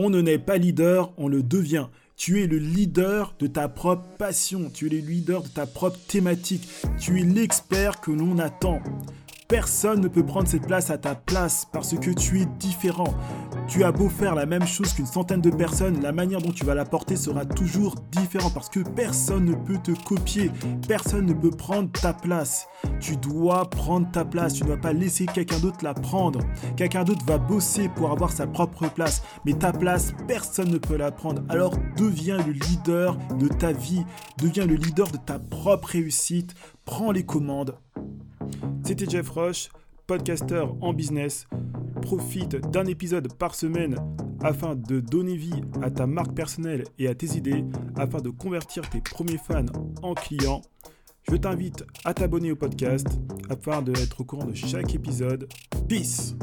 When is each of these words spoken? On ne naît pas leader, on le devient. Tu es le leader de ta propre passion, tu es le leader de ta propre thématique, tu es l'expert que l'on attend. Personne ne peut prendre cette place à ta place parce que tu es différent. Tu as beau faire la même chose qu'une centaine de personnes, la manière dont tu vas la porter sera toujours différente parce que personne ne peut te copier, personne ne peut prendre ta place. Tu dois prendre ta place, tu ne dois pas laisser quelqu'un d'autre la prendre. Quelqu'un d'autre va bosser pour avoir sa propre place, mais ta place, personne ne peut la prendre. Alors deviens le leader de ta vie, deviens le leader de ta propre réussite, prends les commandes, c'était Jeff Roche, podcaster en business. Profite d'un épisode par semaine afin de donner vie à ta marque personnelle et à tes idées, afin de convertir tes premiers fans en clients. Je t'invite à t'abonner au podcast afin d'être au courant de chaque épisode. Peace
On 0.00 0.10
ne 0.10 0.20
naît 0.20 0.38
pas 0.38 0.58
leader, 0.58 1.12
on 1.18 1.26
le 1.26 1.42
devient. 1.42 1.88
Tu 2.16 2.40
es 2.40 2.46
le 2.46 2.58
leader 2.58 3.34
de 3.40 3.48
ta 3.48 3.68
propre 3.68 4.06
passion, 4.16 4.70
tu 4.72 4.86
es 4.86 4.90
le 4.90 4.98
leader 4.98 5.42
de 5.42 5.48
ta 5.48 5.66
propre 5.66 5.98
thématique, 6.06 6.68
tu 7.00 7.20
es 7.20 7.24
l'expert 7.24 8.00
que 8.00 8.12
l'on 8.12 8.38
attend. 8.38 8.80
Personne 9.48 10.00
ne 10.00 10.06
peut 10.06 10.24
prendre 10.24 10.46
cette 10.46 10.68
place 10.68 10.90
à 10.90 10.98
ta 10.98 11.16
place 11.16 11.66
parce 11.72 11.98
que 11.98 12.10
tu 12.10 12.40
es 12.40 12.46
différent. 12.60 13.12
Tu 13.68 13.84
as 13.84 13.92
beau 13.92 14.08
faire 14.08 14.34
la 14.34 14.46
même 14.46 14.66
chose 14.66 14.94
qu'une 14.94 15.06
centaine 15.06 15.42
de 15.42 15.50
personnes, 15.50 16.00
la 16.00 16.10
manière 16.10 16.40
dont 16.40 16.52
tu 16.52 16.64
vas 16.64 16.74
la 16.74 16.86
porter 16.86 17.16
sera 17.16 17.44
toujours 17.44 17.96
différente 18.10 18.54
parce 18.54 18.70
que 18.70 18.80
personne 18.80 19.44
ne 19.44 19.54
peut 19.54 19.76
te 19.76 19.90
copier, 20.04 20.50
personne 20.88 21.26
ne 21.26 21.34
peut 21.34 21.50
prendre 21.50 21.90
ta 21.92 22.14
place. 22.14 22.66
Tu 22.98 23.16
dois 23.16 23.68
prendre 23.68 24.10
ta 24.10 24.24
place, 24.24 24.54
tu 24.54 24.62
ne 24.62 24.68
dois 24.68 24.78
pas 24.78 24.94
laisser 24.94 25.26
quelqu'un 25.26 25.58
d'autre 25.58 25.84
la 25.84 25.92
prendre. 25.92 26.40
Quelqu'un 26.78 27.04
d'autre 27.04 27.24
va 27.26 27.36
bosser 27.36 27.90
pour 27.90 28.10
avoir 28.10 28.32
sa 28.32 28.46
propre 28.46 28.88
place, 28.88 29.22
mais 29.44 29.52
ta 29.52 29.70
place, 29.70 30.14
personne 30.26 30.70
ne 30.70 30.78
peut 30.78 30.96
la 30.96 31.10
prendre. 31.10 31.42
Alors 31.50 31.74
deviens 31.98 32.38
le 32.38 32.52
leader 32.52 33.18
de 33.38 33.48
ta 33.48 33.72
vie, 33.72 34.04
deviens 34.38 34.64
le 34.64 34.76
leader 34.76 35.08
de 35.08 35.18
ta 35.18 35.38
propre 35.38 35.88
réussite, 35.88 36.54
prends 36.86 37.12
les 37.12 37.24
commandes, 37.24 37.76
c'était 38.82 39.08
Jeff 39.08 39.28
Roche, 39.28 39.68
podcaster 40.06 40.64
en 40.80 40.94
business. 40.94 41.46
Profite 42.02 42.56
d'un 42.70 42.86
épisode 42.86 43.32
par 43.34 43.54
semaine 43.54 43.96
afin 44.42 44.74
de 44.76 45.00
donner 45.00 45.36
vie 45.36 45.60
à 45.82 45.90
ta 45.90 46.06
marque 46.06 46.34
personnelle 46.34 46.84
et 46.98 47.08
à 47.08 47.14
tes 47.14 47.36
idées, 47.36 47.64
afin 47.96 48.20
de 48.20 48.30
convertir 48.30 48.88
tes 48.88 49.00
premiers 49.00 49.38
fans 49.38 49.66
en 50.02 50.14
clients. 50.14 50.62
Je 51.30 51.36
t'invite 51.36 51.84
à 52.04 52.14
t'abonner 52.14 52.52
au 52.52 52.56
podcast 52.56 53.06
afin 53.50 53.82
d'être 53.82 54.20
au 54.20 54.24
courant 54.24 54.46
de 54.46 54.54
chaque 54.54 54.94
épisode. 54.94 55.48
Peace 55.88 56.34